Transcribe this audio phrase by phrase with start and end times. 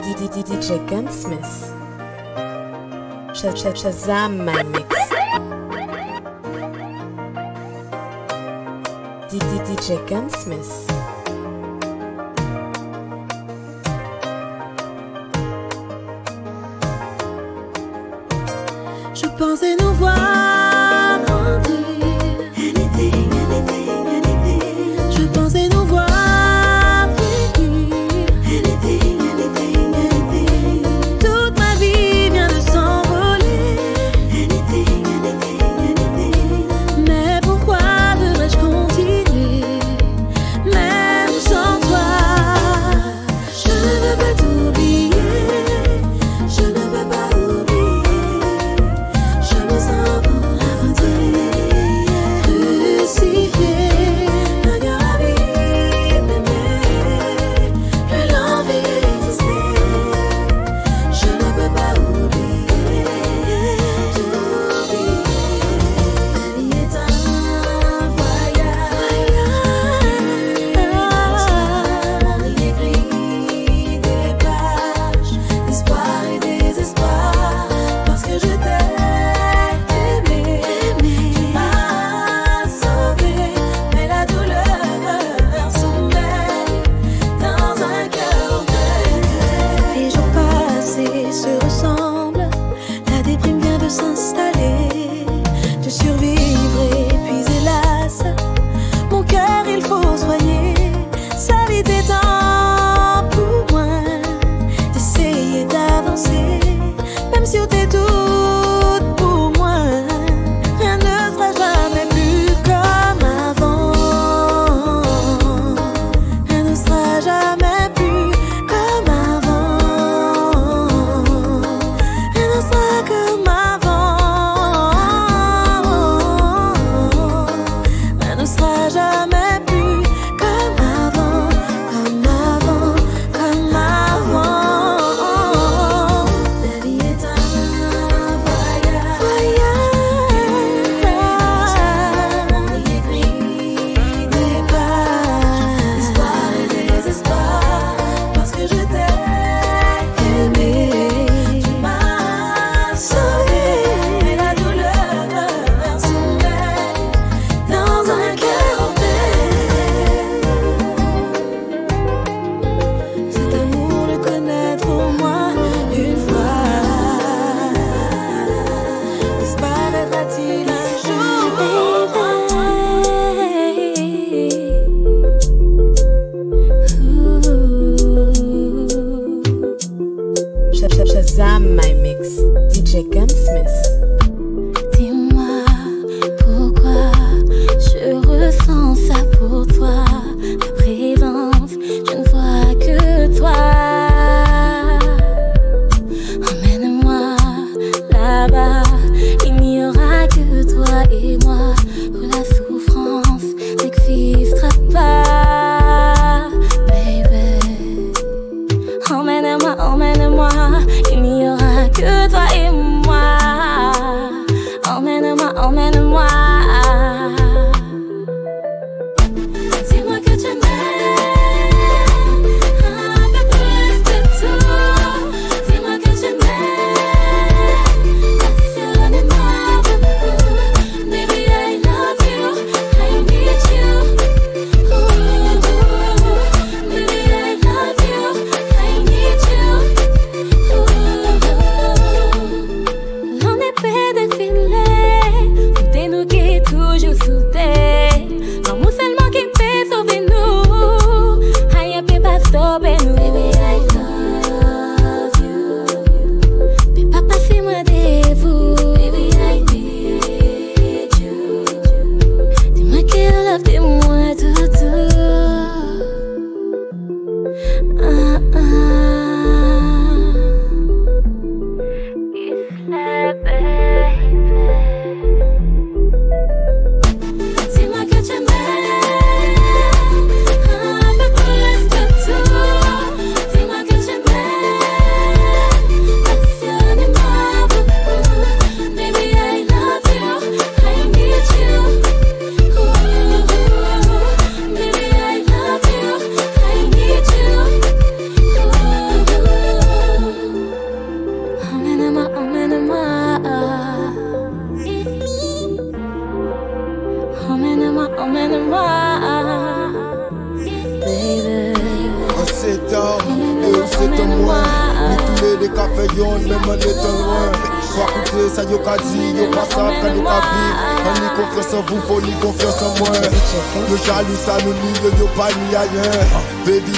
[0.00, 1.72] DJ Gunsmith.
[3.32, 4.94] Sh- sh- Shazam mix.
[9.30, 10.86] DJ Gunsmith.
[19.14, 19.76] Je pensais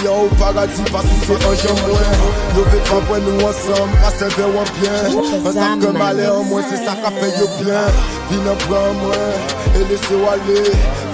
[0.05, 2.11] yon ou paradis Pasi se an jen mwen
[2.57, 6.97] Leve anpwen nou ansam Pase ve wan plen Ansam ke male an mwen Se sa
[7.03, 8.01] ka fe yo plen
[8.31, 10.65] Vin an pran mwen E lese wale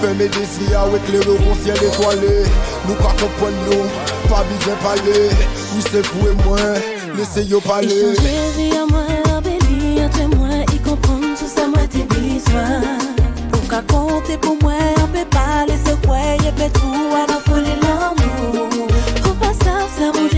[0.01, 2.33] Feme desi ya wek le ro kon sien etoale
[2.87, 3.89] Nou ka kompwen nou
[4.29, 5.19] Pa bizen pale
[5.75, 10.27] Ou se fou e mwen Lese yo pale E chanje vi an mwen Abeli entre
[10.37, 12.65] mwen Y kompran sou sa mwen te biswa
[13.51, 17.32] Ou ka konte pou mwen An pe pale se kwe Ye pe tou ane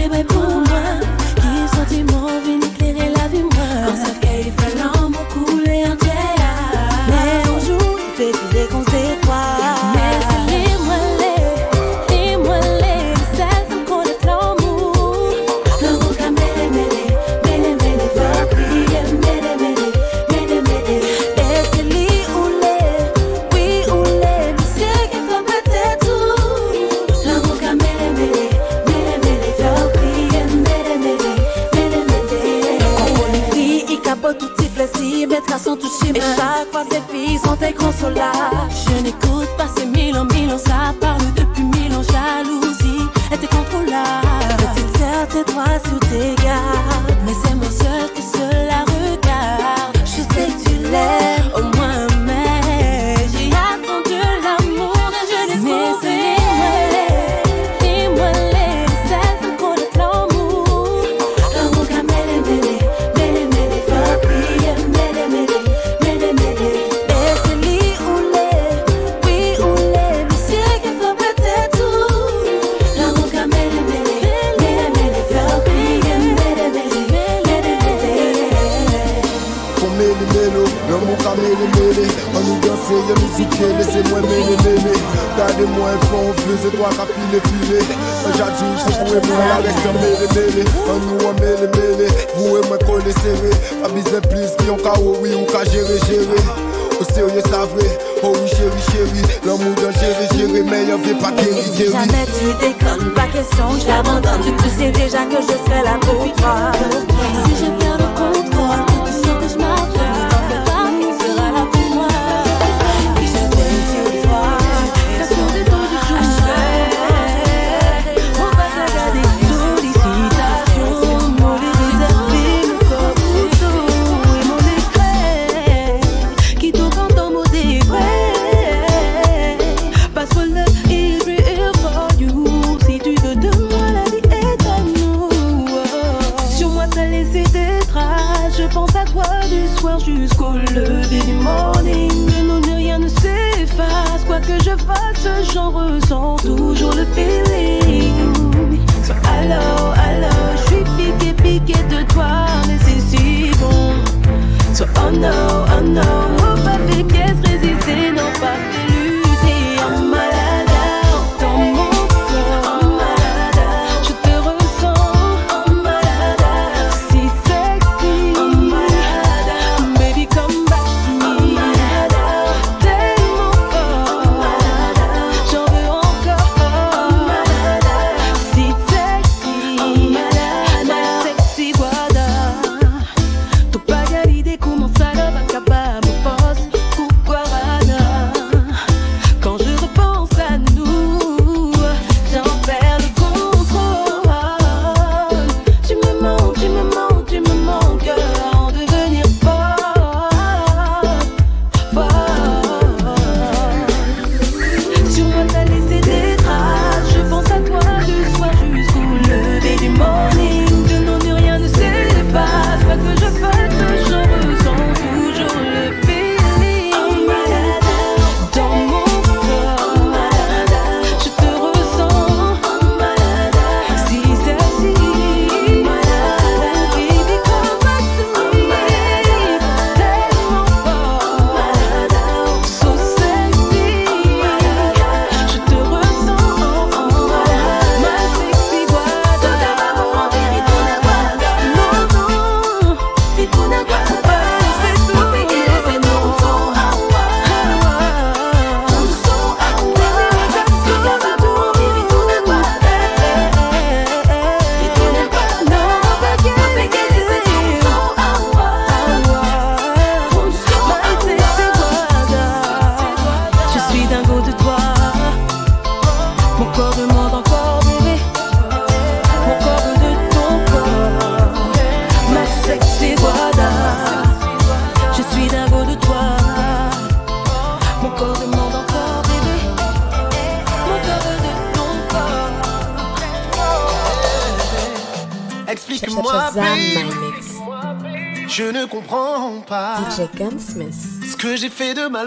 [0.10, 0.86] bay pour moi.
[1.36, 2.28] Qui sentiment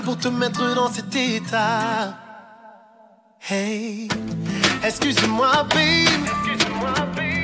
[0.05, 2.15] pour te mettre dans cet état.
[3.49, 4.07] Hey,
[4.85, 6.29] excuse-moi, babe.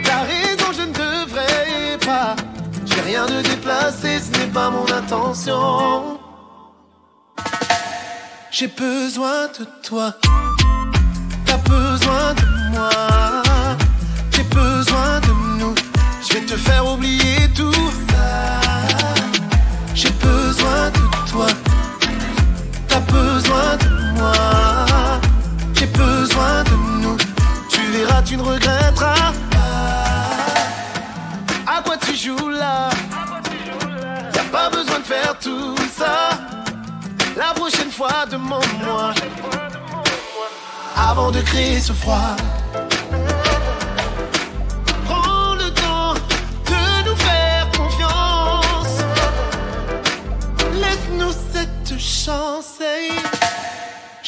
[0.04, 2.36] T'as raison, je ne devrais pas.
[2.84, 6.20] J'ai rien de déplacé, ce n'est pas mon intention.
[8.50, 10.12] J'ai besoin de toi.
[11.46, 12.90] T'as besoin de moi.
[14.32, 15.74] J'ai besoin de nous.
[16.28, 18.60] Je vais te faire oublier tout ça.
[19.94, 21.46] J'ai besoin de toi.
[24.16, 24.32] Moi.
[25.74, 27.16] J'ai besoin de nous.
[27.68, 30.14] Tu verras, tu ne regretteras pas.
[31.66, 32.90] À quoi tu joues là?
[34.34, 36.38] Y'a pas besoin de faire tout ça.
[37.36, 39.12] La prochaine fois, demande-moi.
[40.96, 42.36] Avant de créer ce froid.
[45.06, 46.14] Prends le temps
[46.70, 49.02] de nous faire confiance.
[50.80, 52.78] Laisse-nous cette chance.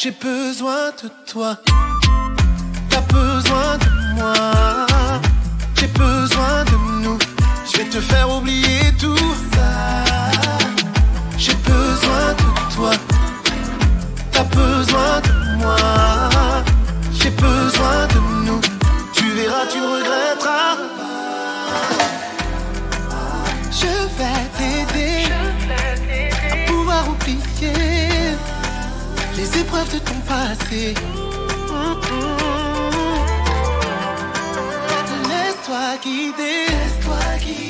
[0.07, 1.57] J'ai besoin de toi.
[2.89, 4.87] T'as besoin de moi.
[5.75, 7.19] J'ai besoin de nous.
[7.69, 10.05] Je vais te faire oublier tout ça.
[11.37, 12.93] J'ai besoin de toi.
[14.31, 15.77] T'as besoin de moi.
[17.13, 18.61] J'ai besoin de nous.
[19.13, 20.77] Tu verras, tu ne regretteras.
[23.73, 25.25] Je vais t'aider
[26.53, 28.06] à pouvoir oublier
[29.37, 30.95] les épreuves de ton passé.
[35.29, 36.67] Laisse-toi guider.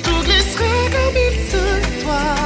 [0.02, 1.64] Tout glisserait comme il se
[2.04, 2.40] doit.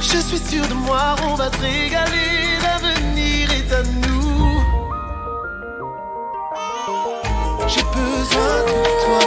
[0.00, 2.58] Je suis sûr de moi, on va se régaler.
[2.62, 4.62] L'avenir est à nous.
[7.68, 9.19] J'ai besoin de toi.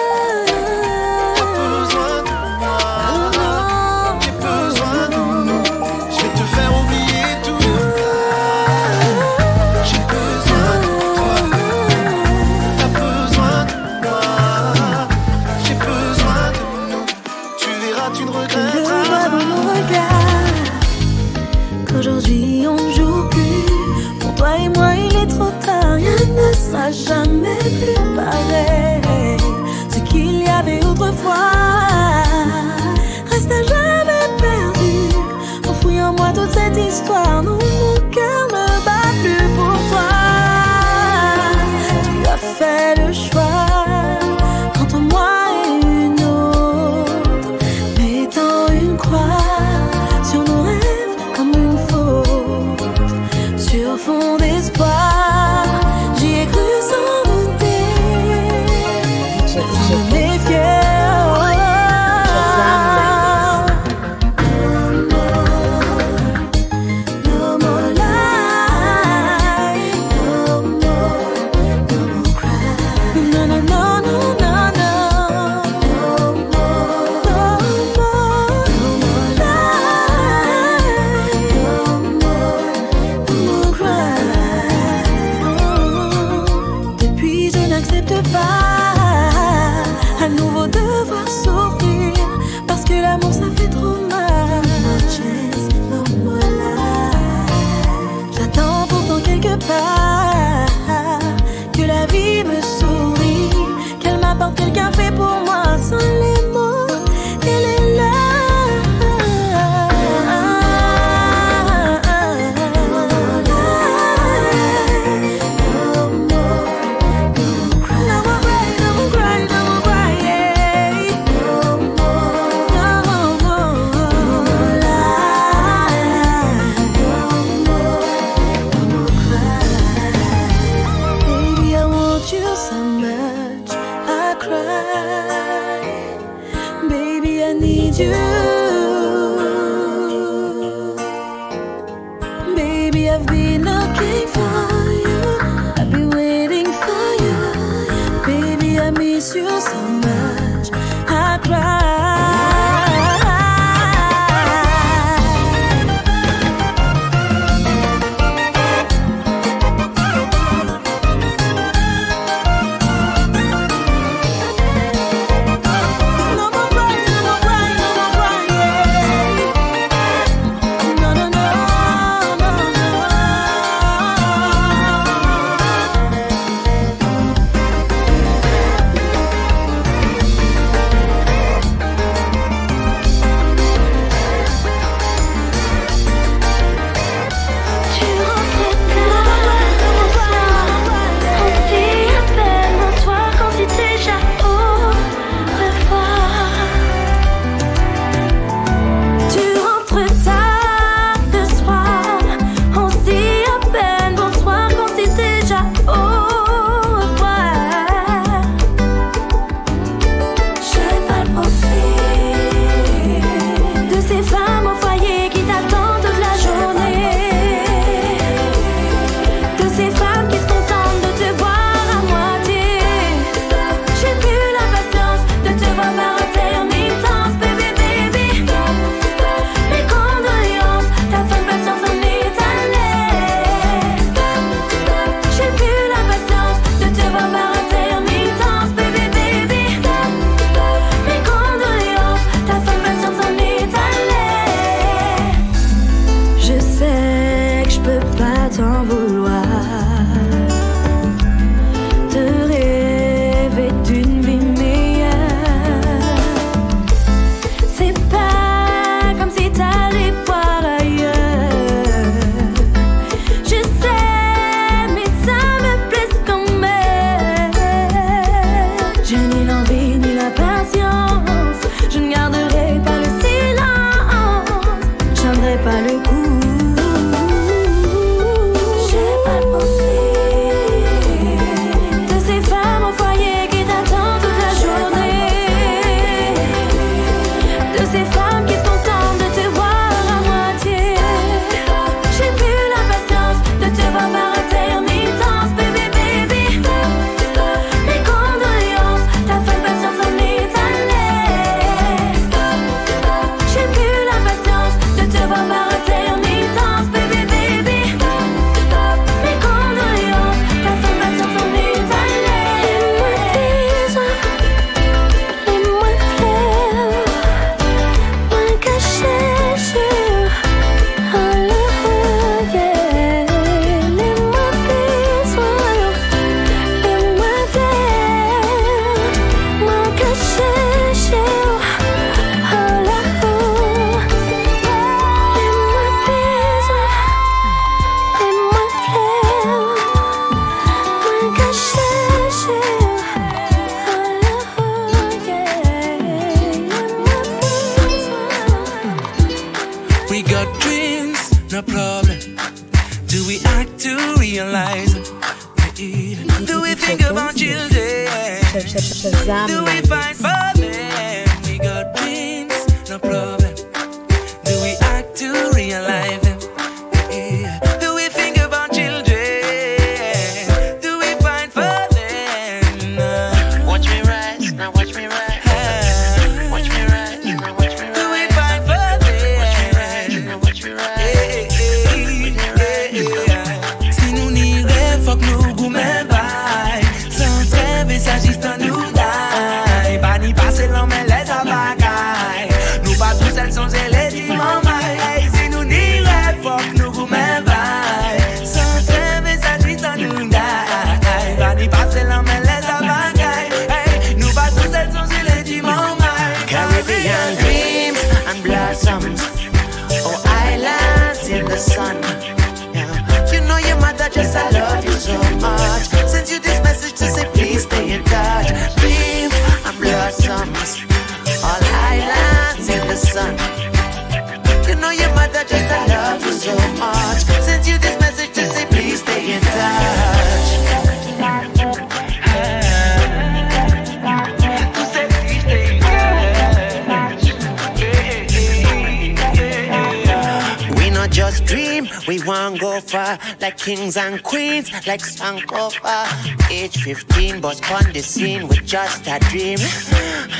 [443.63, 446.03] kings and queens like Sankofa.
[446.51, 449.57] Age 15, but on the scene with just a dream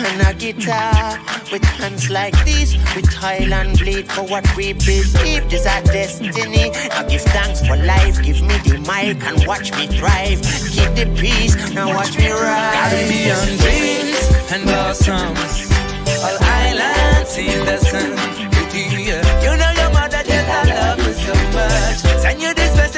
[0.06, 1.18] and a guitar.
[1.52, 6.72] With hands like this, with Highland bleed for what we believe is our destiny.
[6.90, 10.42] Now give thanks for life, give me the mic and watch me thrive.
[10.76, 12.76] Keep the peace, now watch me rise.
[12.76, 14.20] Caribbean dreams
[14.52, 15.72] and blossoms,
[16.26, 18.34] all islands in the sun.
[18.74, 22.22] You know your mother just I love you so much.
[22.22, 22.93] Send you this message.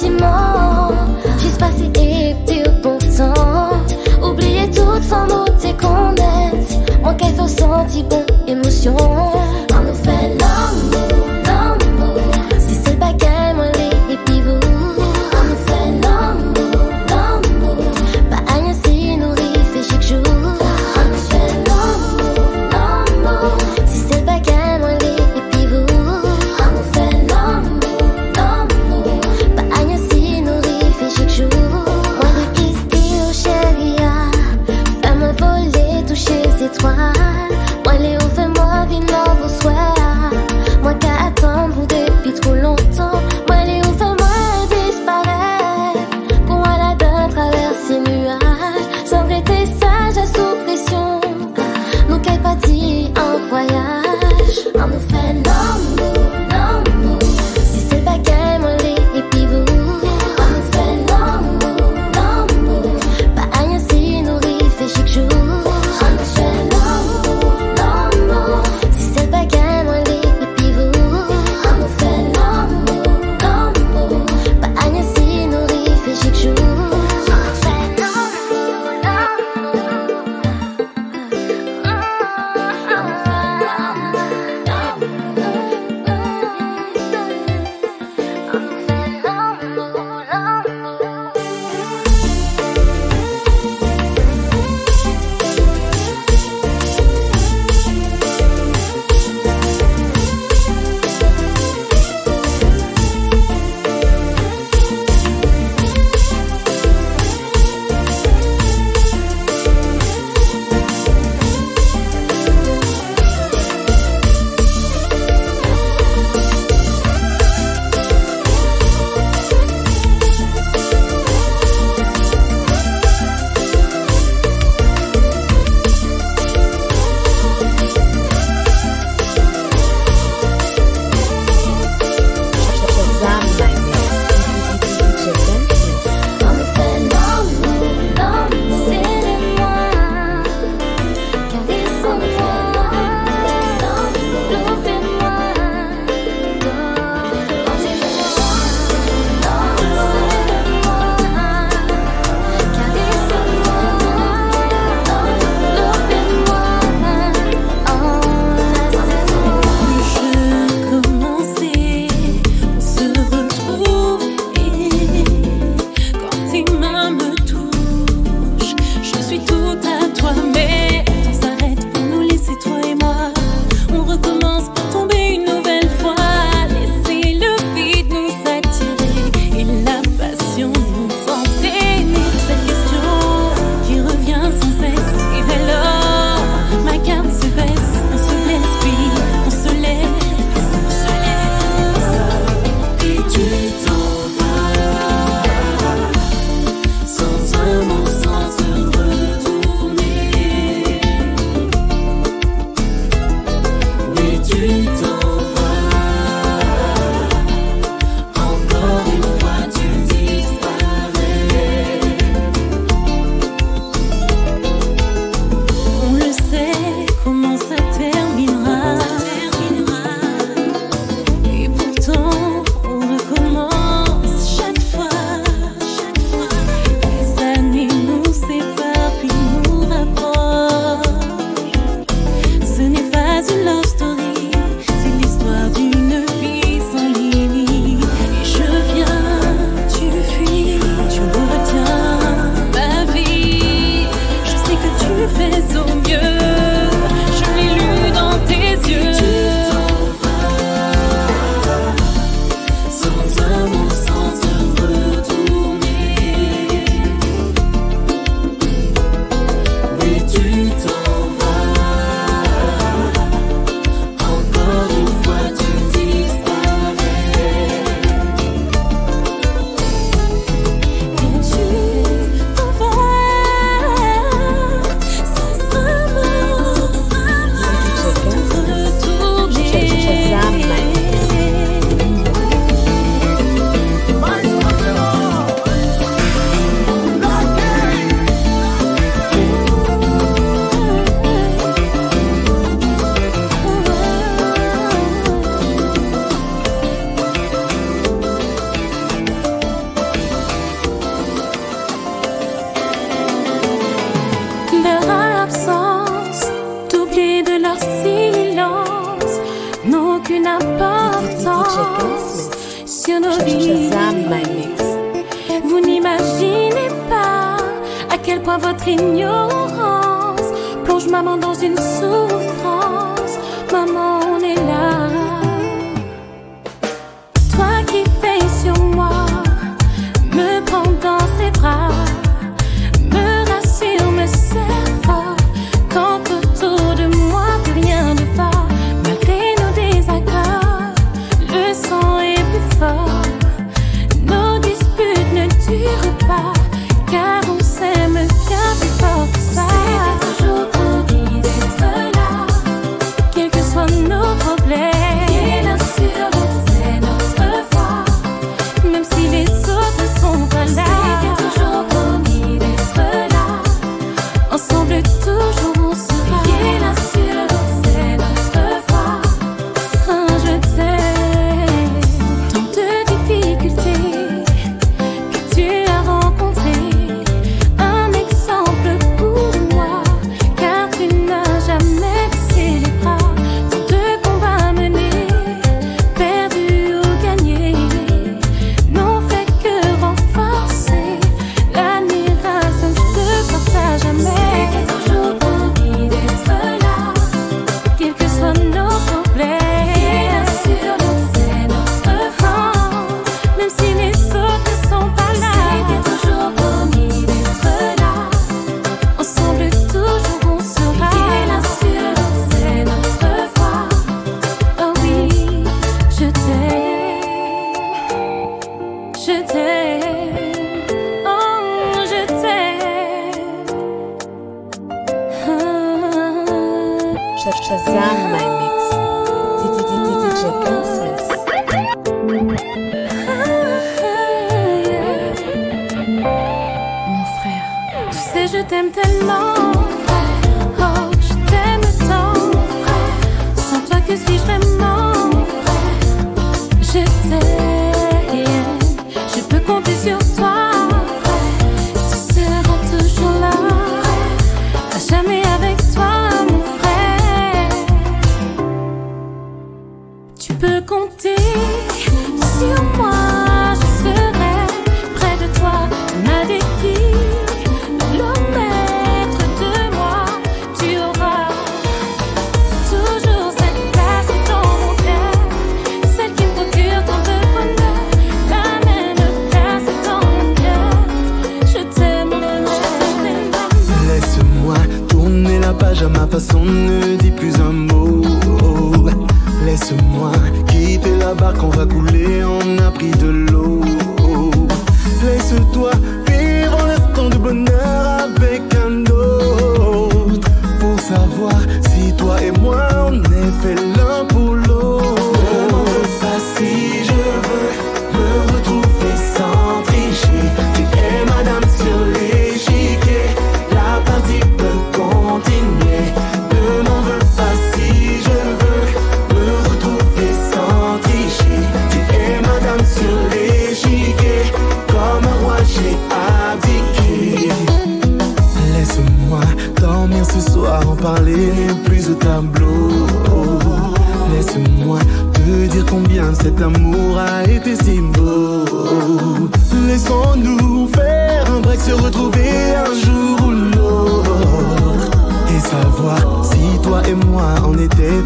[0.00, 0.90] sentiments.
[1.38, 3.70] J'ai passé et pire pourtant.
[4.22, 6.14] Oubliez toute sans mots tes qu'on
[7.02, 9.29] Manquait au sentiment, émotion.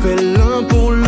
[0.02, 1.03] fait l'un pour l'autre.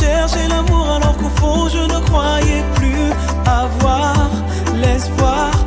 [0.00, 3.10] cherchais l'amour alors qu'au fond je ne croyais plus
[3.46, 4.30] avoir
[4.74, 5.63] l'espoir.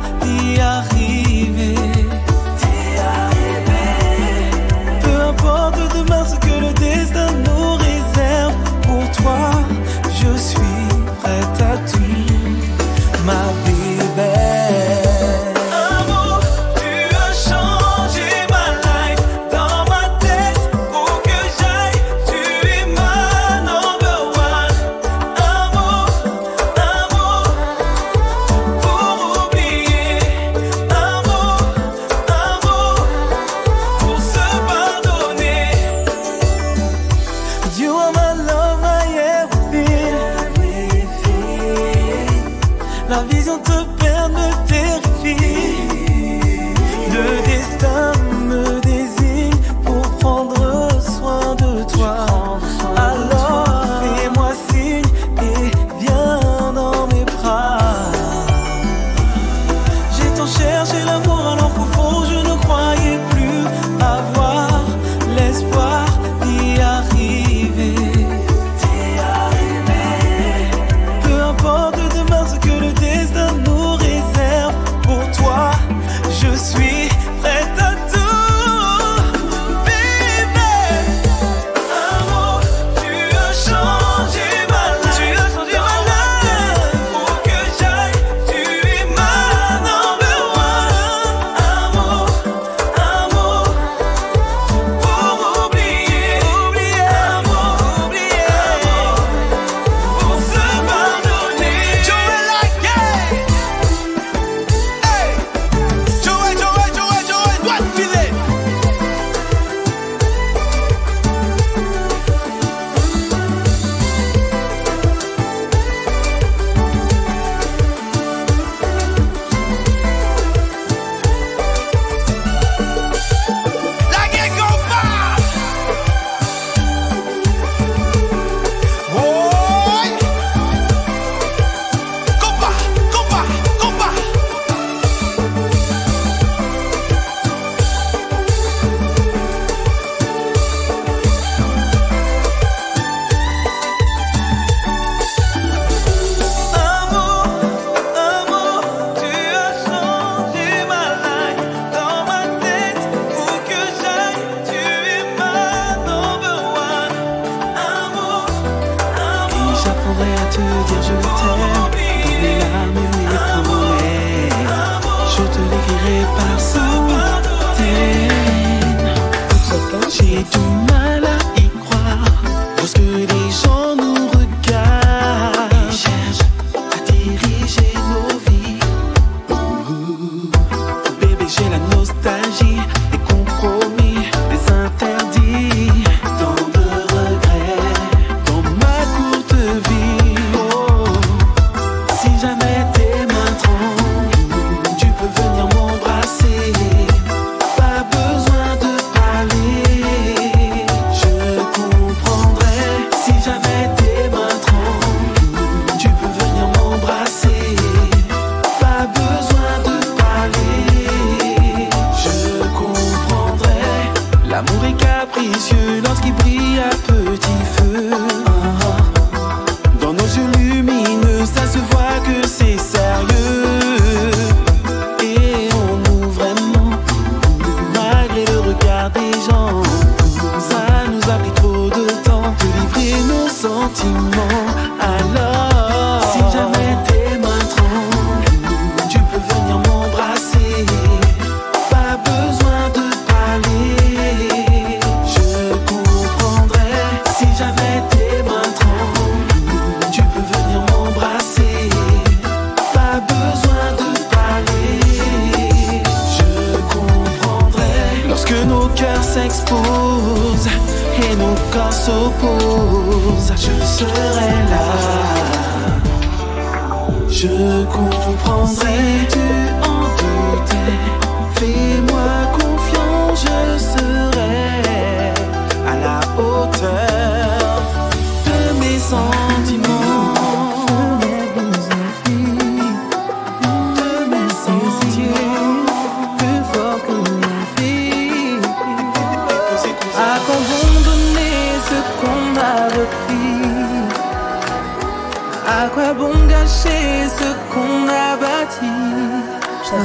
[299.90, 299.96] Je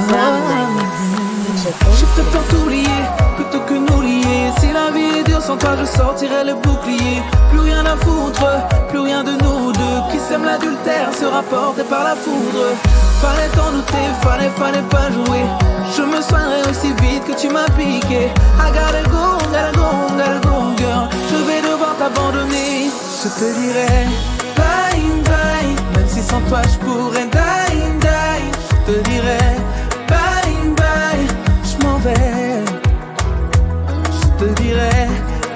[2.05, 2.87] préfère t'oublier
[3.35, 4.49] plutôt que nous lier.
[4.59, 7.21] Si la vie est dure sans toi, je sortirai le bouclier.
[7.51, 8.45] Plus rien à foutre,
[8.87, 10.01] plus rien de nous deux.
[10.09, 12.77] Qui sème l'adultère sera porté par la foudre.
[13.21, 15.43] Fallait t'en douter, fallait, fallait pas jouer.
[15.97, 18.31] Je me soignerai aussi vite que tu m'as piqué.
[18.59, 21.09] I gotta go, gotta go, girl.
[21.29, 22.89] Je vais devoir t'abandonner.
[23.21, 24.07] Je te dirai
[24.55, 25.75] bye bye.
[25.95, 27.62] Même si sans toi je pourrais die,
[28.85, 29.37] te dirai
[30.09, 31.27] bye bye.
[31.63, 32.63] Je m'en vais.
[34.19, 35.07] Je te dirai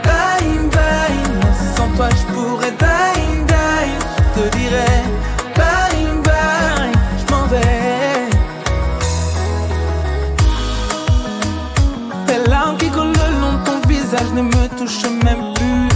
[0.03, 1.19] bye bye.
[1.41, 3.89] Même sans toi je pourrais die, die.
[4.17, 4.95] Je te dirai
[5.55, 6.91] bye bye.
[7.19, 8.29] Je m'en vais.
[12.27, 15.89] Les larmes qui coulent le long de ton visage ne me touchent même plus.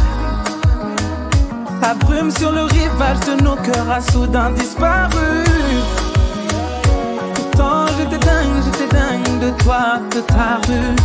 [1.81, 5.50] La brume sur le rivage de nos cœurs a soudain disparu.
[8.91, 10.95] Dingue, de toi, de ta rue.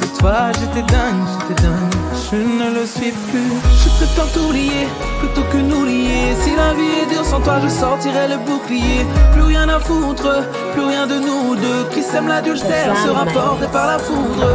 [0.00, 1.94] De toi j'étais dingue, j'étais dingue,
[2.30, 3.52] je ne le suis plus.
[3.82, 4.88] Je préfère t'oublier
[5.20, 6.34] plutôt que nous lier.
[6.42, 9.06] Si la vie est dure sans toi, je sortirai le bouclier.
[9.32, 10.42] Plus rien à foutre,
[10.74, 11.82] plus rien de nous deux.
[11.92, 14.48] Qui sème l'adultère sera porté par la foudre.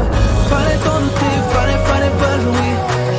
[0.50, 2.74] Fallait t'en douter, fallait, fallait pas jouer.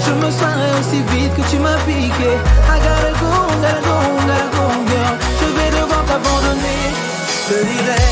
[0.04, 2.32] Je me soignerai aussi vite que tu m'as piqué.
[2.74, 3.96] I gotta go, gotta go,
[4.28, 5.14] gotta go, girl.
[5.40, 7.01] Je vais devoir t'abandonner.
[7.42, 8.04] Je te dirai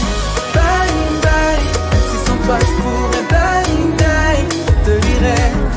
[0.55, 0.91] bye
[1.23, 1.63] bye.
[1.93, 4.41] Même si sans toi je pourrais die, die.
[4.67, 5.70] Je te dirai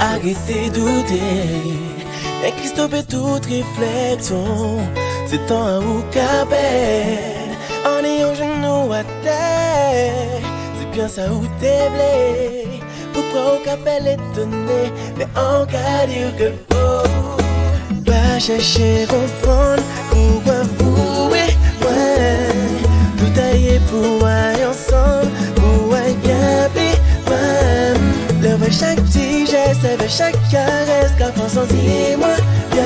[0.00, 1.20] Arrêtez douter.
[2.44, 4.78] Et qui stoppe toute réflexion.
[5.26, 7.18] C'est temps à vous caper
[7.84, 10.40] En ayant genou à terre
[10.78, 12.80] C'est bien ça où t'es blé
[13.12, 14.90] Pourquoi au capel étonné?
[15.18, 19.82] Mais en cas dire que faut Pas chercher comprendre
[23.90, 26.68] pour aller ensemble Pour aller bien
[28.40, 31.12] Le chaque Seve chaque caresse.
[31.18, 32.36] Qu'à France senti-moi
[32.72, 32.84] bien.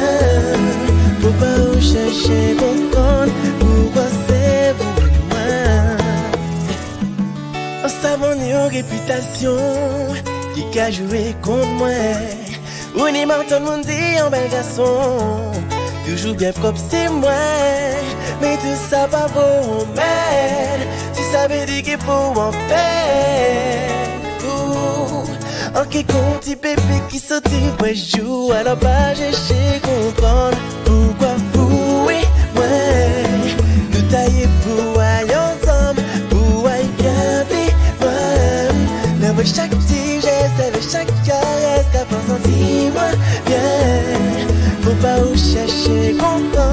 [1.21, 4.75] Faut pas chercher comprendre Pourquoi c'est et
[5.31, 5.53] moi?
[7.85, 9.57] En savant ni en réputation
[10.55, 11.89] Qui a joué contre moi.
[12.97, 15.53] Ou ni tout le monde dit en bel garçon.
[16.07, 17.31] Toujours bien propre c'est moi
[18.43, 19.87] Mais tout ça pas pour
[21.13, 24.03] Si ça veut dire qu'il faut en faire.
[25.81, 28.53] Ok, petit bébé qui saute moi joue.
[28.53, 32.65] Alors pas j'ai comprendre Pourquoi vous et moi
[33.95, 37.45] Nous tailler pour aller ensemble Pour aller bien
[38.01, 38.11] moi
[39.35, 43.11] Mais chaque petit geste chaque caresse Qu'à sentir moi
[43.47, 44.43] bien.
[44.83, 46.72] Faut pas où chercher comprendre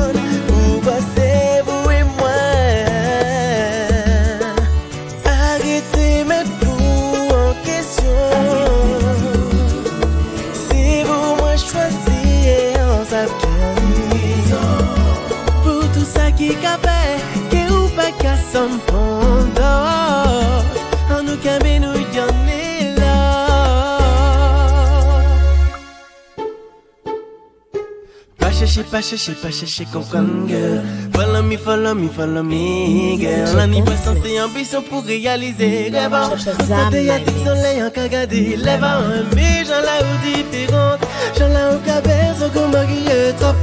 [28.99, 30.83] Pas chercher, pas chercher, pas chercher comprendre girl
[31.13, 33.55] Follow me, follow me, follow me girl.
[33.55, 39.63] L'anniversaire c'est ambition pour réaliser rêve Constater y'a des soleil en cagadi Lève un mais
[39.63, 40.99] j'en la ou différente
[41.37, 43.05] J'en la ou cabelle, sans qu'on marie
[43.39, 43.53] trop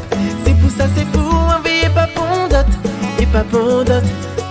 [0.46, 2.72] C'est pour ça, c'est pour envier pas pondote
[3.20, 4.04] Et pas pondote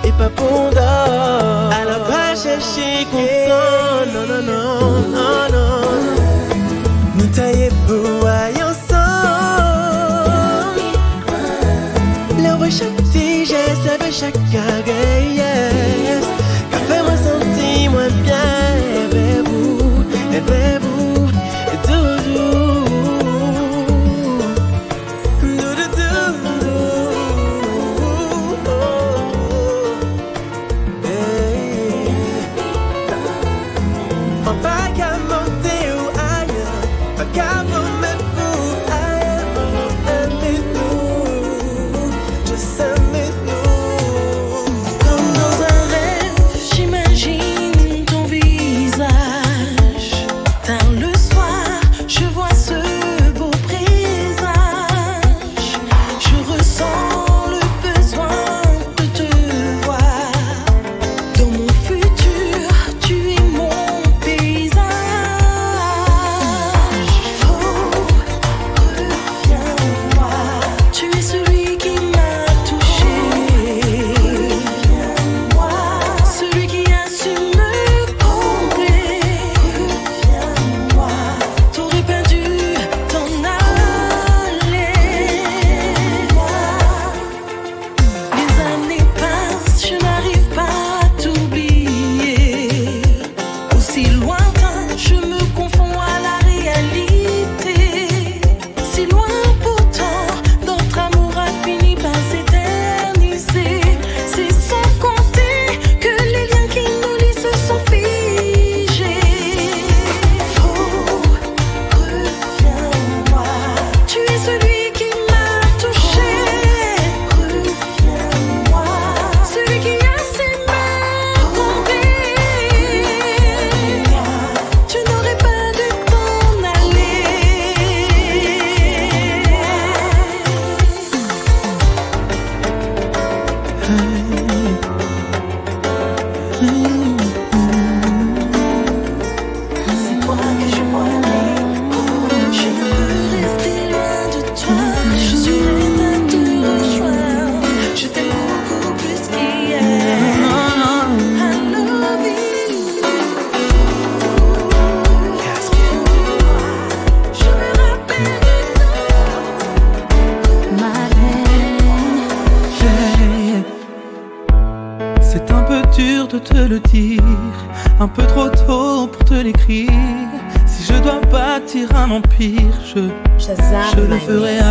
[0.04, 1.74] et pas pour d'or.
[1.82, 6.16] Elle a pas cherché comprendre, non, non, non, non, non.
[7.18, 8.65] Nous taillons pour aller
[12.76, 12.96] ensemble.
[12.98, 15.75] Le chaque petit geste,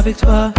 [0.04, 0.53] avec toi.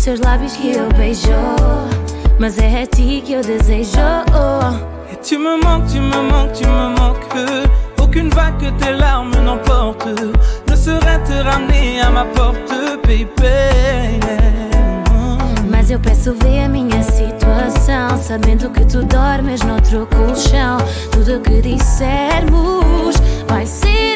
[0.00, 1.56] os seus lábios que eu beijou,
[2.38, 3.98] Mas é a ti que eu desejo.
[5.22, 7.70] Tu me manques, tu me manques, tu me manques.
[8.00, 10.32] Aucune vague que tes larmes n'emportent
[10.68, 13.28] Ne serait te ramener à ma porte, baby?
[15.70, 18.16] Mas eu peço ver a minha situação.
[18.16, 20.78] Sabendo que tu dormes noutro colchão.
[21.12, 24.09] Tudo o que dissermos vai ser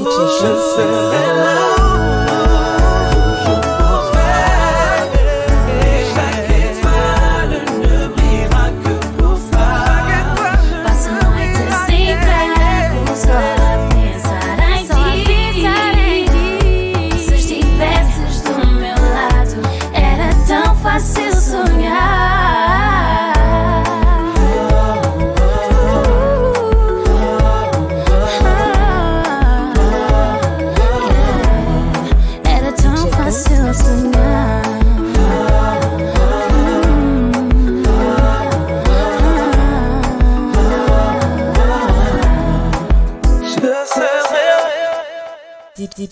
[0.00, 1.87] What you just said.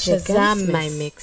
[0.07, 1.15] Shazam, Shazam my mix.